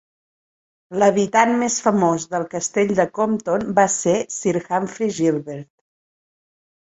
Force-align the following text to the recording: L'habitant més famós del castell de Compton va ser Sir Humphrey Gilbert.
L'habitant 1.01 1.51
més 1.63 1.75
famós 1.87 2.23
del 2.31 2.45
castell 2.53 2.93
de 2.99 3.05
Compton 3.19 3.67
va 3.81 3.85
ser 3.97 4.15
Sir 4.37 4.53
Humphrey 4.61 5.13
Gilbert. 5.19 5.69